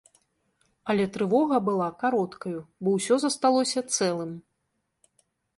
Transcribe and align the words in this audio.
Але 0.93 1.05
трывога 1.17 1.59
была 1.67 1.89
кароткаю, 2.03 2.59
бо 2.87 2.95
ўсё 2.97 3.15
засталося 3.25 3.79
цэлым. 3.95 4.31